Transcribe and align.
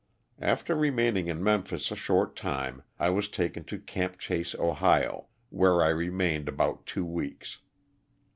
After 0.39 0.73
remaining 0.73 1.27
in 1.27 1.43
Memphis 1.43 1.91
a 1.91 1.95
short 1.95 2.35
time 2.35 2.81
I 2.99 3.11
was 3.11 3.27
taken 3.29 3.65
to 3.65 3.77
''Camp 3.77 4.17
Chase," 4.17 4.55
Ohio, 4.55 5.27
where 5.51 5.83
I 5.83 5.89
remained 5.89 6.49
about 6.49 6.87
two 6.87 7.05
weeks. 7.05 7.59